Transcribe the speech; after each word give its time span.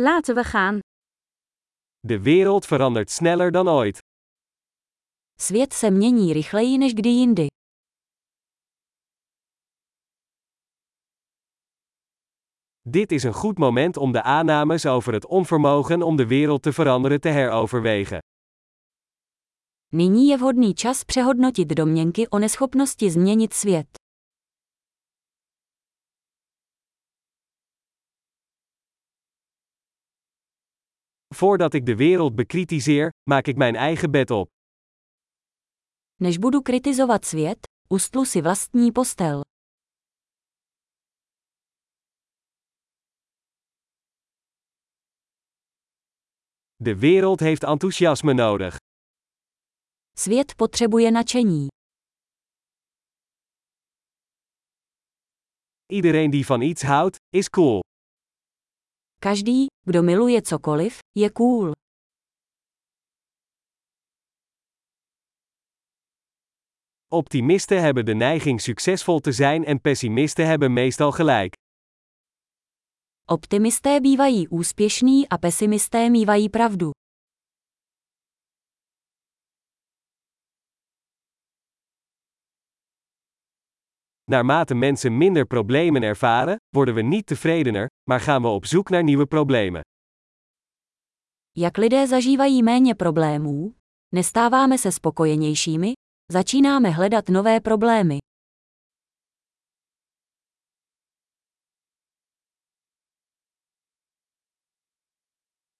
Laten 0.00 0.34
we 0.34 0.44
gaan. 0.44 0.78
De 2.00 2.20
wereld 2.20 2.66
verandert 2.66 3.10
sneller 3.10 3.50
dan 3.50 3.68
ooit. 3.68 3.98
Svět 5.40 5.72
se 5.72 5.90
mění 5.90 6.32
rychleji 6.32 6.78
než 6.78 6.94
kdy 6.94 7.08
jindy. 7.08 7.46
Dit 12.82 13.12
is 13.12 13.22
een 13.22 13.32
goed 13.32 13.58
moment 13.58 13.96
om 13.96 14.12
de 14.12 14.22
aannames 14.22 14.86
over 14.86 15.12
het 15.12 15.26
onvermogen 15.26 16.02
om 16.02 16.16
de 16.16 16.26
wereld 16.26 16.62
te 16.62 16.72
veranderen 16.72 17.20
te 17.20 17.28
heroverwegen. 17.28 18.18
Nyní 19.92 20.28
je 20.28 20.38
vhodný 20.38 20.74
čas 20.74 21.04
přehodnotit 21.04 21.68
domněnky 21.68 22.28
o 22.28 22.38
neschopnosti 22.38 23.10
změnit 23.10 23.54
svět. 23.54 23.97
Voordat 31.38 31.74
ik 31.74 31.86
de 31.86 31.96
wereld 31.96 32.34
bekritiseer, 32.34 33.12
maak 33.30 33.46
ik 33.46 33.56
mijn 33.56 33.76
eigen 33.76 34.10
bed 34.10 34.30
op. 34.30 34.48
Než 36.16 36.38
budu 36.38 36.62
kritizovat 36.62 37.24
svět, 37.24 37.58
ustlu 37.88 38.24
si 38.24 38.42
vlastní 38.42 38.92
postel. 38.92 39.40
De 46.76 46.96
wereld 46.96 47.40
heeft 47.40 47.64
enthousiasme 47.64 48.34
nodig. 48.34 48.76
Svět 50.18 50.54
potřebuje 50.54 51.10
nadšení. 51.10 51.66
Iedereen 55.92 56.30
die 56.30 56.46
van 56.46 56.62
iets 56.62 56.82
houdt, 56.82 57.16
is 57.36 57.48
cool. 57.48 57.80
Každý, 59.20 59.66
kdo 59.88 60.02
miluje 60.02 60.40
cokoliv, 60.40 60.98
je 61.12 61.32
cool. 61.32 61.72
Optimisten 67.10 67.80
hebben 67.80 68.04
de 68.04 68.14
neiging 68.14 68.60
succesvol 68.60 69.20
te 69.20 69.32
zijn 69.32 69.64
en 69.64 69.80
pessimisten 69.80 70.46
hebben 70.46 70.72
meestal 70.72 71.12
gelijk. 71.12 71.52
Optimisté 73.30 74.00
bývají 74.00 74.48
úspěšní 74.48 75.28
a 75.28 75.38
pesimisté 75.38 76.08
mívají 76.10 76.48
pravdu. 76.48 76.90
Naarmate 84.30 84.74
mensen 84.74 85.16
minder 85.16 85.46
problemen 85.46 86.02
ervaren, 86.02 86.56
worden 86.68 86.94
we 86.94 87.02
niet 87.02 87.26
tevredener, 87.26 87.86
maar 88.10 88.20
gaan 88.20 88.42
we 88.42 88.48
op 88.48 88.66
zoek 88.66 88.90
naar 88.90 89.02
nieuwe 89.02 89.26
problemen. 89.26 89.80
Jak 91.52 91.76
lidé 91.76 92.06
zažívají 92.06 92.62
méně 92.62 92.94
problémů, 92.94 93.74
nestáváme 94.14 94.78
se 94.78 94.92
spokojenějšími, 94.92 95.92
začínáme 96.32 96.90
hledat 96.90 97.28
nové 97.28 97.60
problémy. 97.60 98.18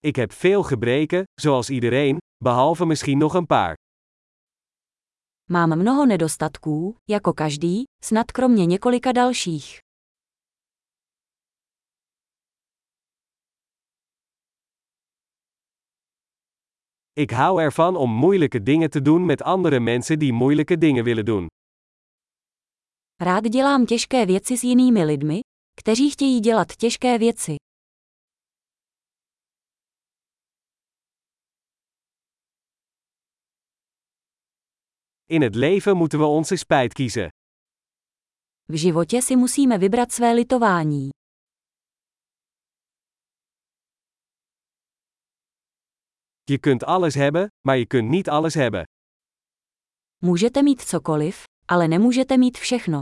Ik 0.00 0.16
heb 0.16 0.32
veel 0.32 0.62
gebreken, 0.62 1.22
zoals 1.40 1.70
iedereen, 1.70 2.16
behalve 2.44 2.86
misschien 2.86 3.18
nog 3.18 3.34
een 3.34 3.46
paar. 3.46 3.74
Mám 5.52 5.78
mnoho 5.78 6.06
nedostatků, 6.06 6.96
jako 7.08 7.32
každý, 7.32 7.84
snad 8.04 8.32
kromě 8.32 8.66
několika 8.66 9.12
dalších. 9.12 9.78
Ik 17.14 17.32
hou 17.32 17.58
ervan 17.58 17.96
om 17.96 18.10
moeilijke 18.10 18.60
dingen 18.62 18.90
te 18.90 19.00
doen 19.00 19.26
met 19.26 19.42
andere 19.42 19.80
mensen 19.80 20.18
die 20.18 20.32
moeilijke 20.32 20.76
dingen 20.76 21.04
willen 21.04 21.24
doen. 21.24 21.46
Rád 23.20 23.44
dělám 23.44 23.86
těžké 23.86 24.26
věci 24.26 24.56
s 24.56 24.64
jinými 24.64 25.04
lidmi, 25.04 25.40
kteří 25.80 26.10
chtějí 26.10 26.40
dělat 26.40 26.76
těžké 26.76 27.18
věci. 27.18 27.56
In 35.30 35.42
het 35.42 35.54
leven 35.54 35.96
moeten 35.96 36.18
we 36.18 36.24
onze 36.24 36.56
spijt 36.56 36.92
kiezen. 36.92 37.28
V 38.66 38.76
životě 38.76 39.22
si 39.22 39.36
musíme 39.36 39.78
vybrat 39.78 40.12
své 40.12 40.32
litování. 40.32 41.08
Je 46.44 46.58
kunt 46.58 46.84
alles 46.84 47.14
hebben, 47.14 47.48
maar 47.66 47.76
je 47.76 47.86
kunt 47.86 48.08
niet 48.08 48.28
alles 48.28 48.54
hebben. 48.54 48.84
Můžete 50.22 50.62
mít 50.62 50.80
cokoliv, 50.82 51.44
ale 51.68 51.88
nemůžete 51.88 52.36
mít 52.36 52.58
všechno. 52.58 52.98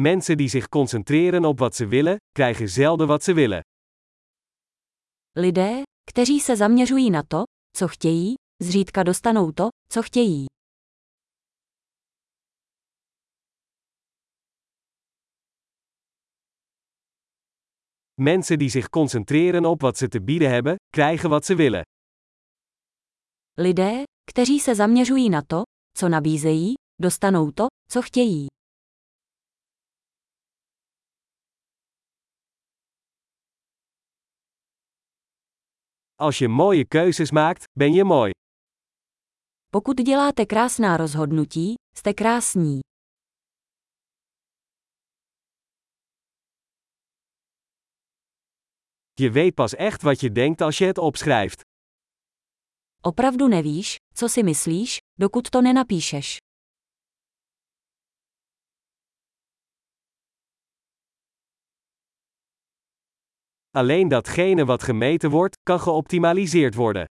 Mensen 0.00 0.36
die 0.36 0.48
zich 0.48 0.68
concentreren 0.68 1.44
op 1.44 1.58
wat 1.58 1.74
ze 1.74 1.86
willen, 1.86 2.16
krijgen 2.32 2.68
zelden 2.68 3.06
wat 3.06 3.22
ze 3.22 3.34
willen. 3.34 3.60
Lidé, 5.36 5.82
kteří 6.10 6.40
se 6.40 6.56
zaměřují 6.56 7.10
na 7.10 7.22
to, 7.22 7.42
co 7.76 7.88
chtějí, 7.88 8.34
zřídka 8.62 9.02
dostanou 9.02 9.52
to, 9.52 9.68
co 9.92 10.02
chtějí. 10.02 10.46
Mensen 18.20 18.58
die 18.58 18.70
zich 18.70 18.88
concentreren 18.88 19.66
op 19.66 19.82
wat 19.82 19.96
ze 19.96 20.08
te 20.08 20.20
bieden 20.20 20.50
hebben, 20.50 20.76
krijgen 20.94 21.30
wat 21.30 21.44
ze 21.44 21.54
willen. 21.54 21.82
Lidé, 23.58 24.02
kteří 24.30 24.60
se 24.60 24.74
zaměřují 24.74 25.30
na 25.30 25.42
to, 25.42 25.62
co 25.96 26.08
nabízejí, 26.08 26.74
dostanou 27.00 27.50
to, 27.50 27.66
co 27.90 28.02
chtějí. 28.02 28.46
Als 36.20 36.38
je 36.38 36.48
mooie 36.48 36.84
keuzes 36.84 37.30
maakt, 37.30 37.64
ben 37.78 37.92
je 37.94 38.04
mooi. 38.04 38.30
Pokud 39.72 39.96
děláte 39.96 40.46
krásná 40.46 40.96
rozhodnutí, 40.96 41.74
jste 41.96 42.14
krásní. 42.14 42.80
Je 49.20 49.30
weet 49.30 49.54
pas 49.54 49.74
echt 49.78 50.02
wat 50.02 50.22
je 50.22 50.30
denkt 50.30 50.62
als 50.62 50.78
je 50.78 50.86
het 50.86 50.98
opschrijft. 50.98 51.60
Opravdu 53.02 53.48
nevíš, 53.48 53.96
co 54.14 54.28
si 54.28 54.42
myslíš, 54.42 54.98
dokud 55.18 55.50
to 55.50 55.60
nenapíšeš. 55.62 56.39
Alleen 63.72 64.08
datgene 64.08 64.64
wat 64.64 64.82
gemeten 64.82 65.30
wordt, 65.30 65.56
kan 65.62 65.80
geoptimaliseerd 65.80 66.74
worden. 66.74 67.04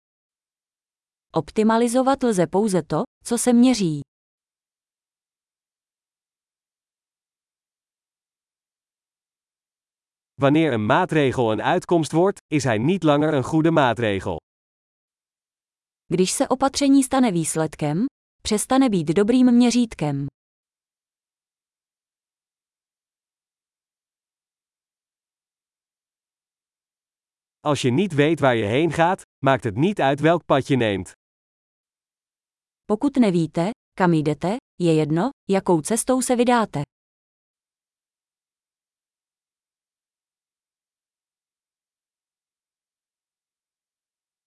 Optimalizovat 1.30 2.22
lze 2.22 2.46
pouze 2.46 2.86
to, 2.86 3.02
co 3.24 3.36
se 3.36 3.52
měří. 3.52 4.00
Wanneer 10.34 10.72
een 10.72 10.86
maatregel 10.86 11.52
een 11.52 11.62
uitkomst 11.62 12.12
wordt, 12.12 12.38
is 12.46 12.64
hij 12.64 12.78
niet 12.78 13.02
langer 13.02 13.34
een 13.34 13.44
goede 13.44 13.70
maatregel. 13.70 14.36
Když 16.06 16.30
se 16.30 16.48
opatření 16.48 17.02
stane 17.02 17.32
výsledkem, 17.32 18.04
přestane 18.42 18.88
být 18.88 19.08
dobrým 19.08 19.52
měřítkem. 19.52 20.26
Als 27.60 27.82
je 27.82 27.90
niet 27.90 28.14
weet 28.14 28.40
waar 28.40 28.56
je 28.56 28.64
heen 28.64 28.92
gaat, 28.92 29.22
maakt 29.44 29.64
het 29.64 29.76
niet 29.76 30.00
uit 30.00 30.20
welk 30.20 30.44
pad 30.44 30.66
je 30.66 30.76
neemt. 30.76 31.12
Pokud 32.84 33.16
nevíte, 33.16 33.70
kam 33.92 34.12
jdete, 34.14 34.56
je 34.74 34.94
jedno, 34.94 35.30
jakou 35.44 35.82
cestou 35.82 36.22
se 36.22 36.36
vydáte. 36.36 36.82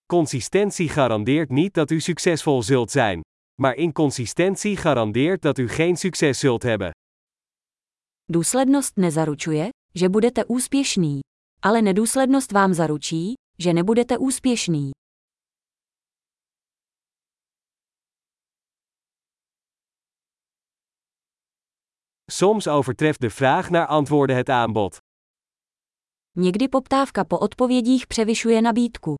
Consistentie 0.05 0.89
garandeert 0.89 1.49
niet 1.49 1.73
dat 1.73 1.91
u 1.91 1.99
succesvol 1.99 2.63
zult 2.63 2.91
zijn. 2.91 3.21
Maar 3.61 3.75
inconsistentie 3.75 4.77
garandeert 4.77 5.41
dat 5.41 5.57
u 5.57 5.67
geen 5.67 5.97
succes 5.97 6.39
zult 6.39 6.63
hebben. 6.63 6.91
Důslednost 8.25 8.95
nezaručuje, 8.95 9.69
že 9.93 10.09
budete 10.09 10.45
úspěšný. 10.47 11.19
Ale 11.63 11.81
nedůslednost 11.81 12.51
vám 12.51 12.73
zaručí, 12.73 13.33
že 13.59 13.73
nebudete 13.73 14.17
úspěšný. 14.17 14.91
Soms 22.31 22.67
overtreft 22.67 23.21
de 23.21 23.29
vraag 23.29 23.69
naar 23.69 23.87
antwoorden 23.87 24.37
het 24.37 24.49
aanbod. 24.49 24.97
Někdy 26.37 26.67
poptávka 26.67 27.25
po 27.25 27.39
odpovědích 27.39 28.07
převyšuje 28.07 28.61
nabídku. 28.61 29.15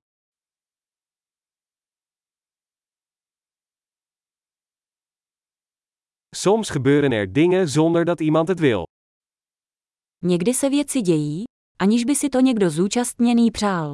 Soms 6.36 6.72
gebeuren 6.72 7.12
er 7.12 7.34
dingen 7.34 7.68
zonder 7.68 8.06
dat 8.06 8.22
iemand 8.22 8.48
het 8.48 8.60
wil. 8.60 8.84
Někdy 10.24 10.54
se 10.54 10.70
věci 10.70 11.02
dějí, 11.02 11.44
aniž 11.82 12.04
by 12.04 12.16
si 12.16 12.30
to 12.30 12.40
někdo 12.40 12.70
zúčastněný 12.70 13.52
přál. 13.52 13.92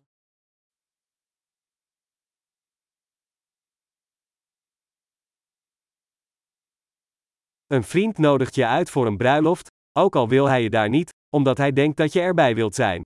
Een 7.73 7.83
vriend 7.83 8.17
nodigt 8.17 8.55
je 8.55 8.67
uit 8.67 8.89
voor 8.89 9.07
een 9.07 9.17
bruiloft, 9.17 9.67
ook 9.99 10.15
al 10.15 10.27
wil 10.27 10.45
hij 10.45 10.61
je 10.61 10.69
daar 10.69 10.89
niet, 10.89 11.09
omdat 11.35 11.57
hij 11.57 11.71
denkt 11.71 11.97
dat 11.97 12.13
je 12.13 12.21
erbij 12.21 12.55
wilt 12.55 12.75
zijn. 12.75 13.01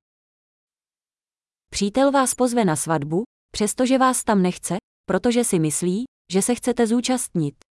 Přítel 1.68 2.12
vás 2.12 2.34
pozve 2.34 2.64
na 2.64 2.76
svatbu, 2.76 3.24
přestože 3.52 3.98
vás 3.98 4.24
tam 4.24 4.42
nechce, 4.42 4.76
protože 5.04 5.44
si 5.44 5.60
myslí, 5.60 6.04
že 6.32 6.42
se 6.42 6.56
chcete 6.56 6.88
zúčastnit. 6.88 7.71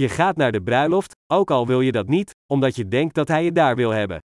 Je 0.00 0.08
gaat 0.08 0.36
naar 0.36 0.52
de 0.52 0.62
bruiloft, 0.62 1.12
ook 1.32 1.50
al 1.50 1.66
wil 1.66 1.80
je 1.80 1.92
dat 1.92 2.08
niet, 2.08 2.30
omdat 2.52 2.76
je 2.76 2.88
denkt 2.88 3.14
dat 3.14 3.28
hij 3.28 3.44
je 3.44 3.52
daar 3.52 3.76
wil 3.76 3.90
hebben. 3.90 4.18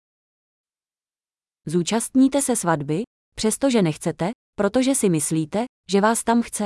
Zúčastníte 1.62 2.40
se 2.40 2.54
svatby, 2.54 3.02
přestože 3.34 3.82
nechcete, 3.82 4.30
protože 4.54 4.94
si 4.94 5.08
myslíte, 5.08 5.64
že 5.90 6.00
vás 6.00 6.22
tam 6.24 6.42
chce. 6.42 6.64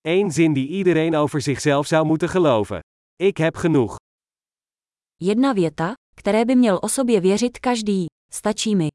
Eén 0.00 0.30
zin 0.30 0.52
die 0.52 0.68
iedereen 0.68 1.14
over 1.14 1.40
zichzelf 1.40 1.86
zou 1.86 2.06
moeten 2.06 2.28
geloven. 2.28 2.80
Ik 3.16 3.36
heb 3.36 3.56
genoeg. 3.56 3.96
Jedna 5.16 5.52
věta, 5.52 5.92
které 6.16 6.44
by 6.44 6.54
měl 6.54 6.78
o 6.82 6.88
sobě 6.88 7.20
věřit 7.20 7.58
každý. 7.58 8.06
Stačí 8.32 8.76
mi. 8.76 8.88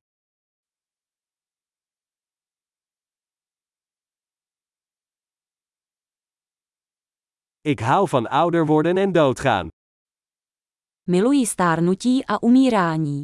Ik 7.66 7.80
hou 7.80 8.08
van 8.08 8.28
ouder 8.28 8.66
worden 8.66 8.98
en 8.98 9.12
doodgaan. 9.12 9.68
Miluji 11.10 11.46
stárnutí 11.46 12.24
a 12.26 12.38
umírání. 12.42 13.24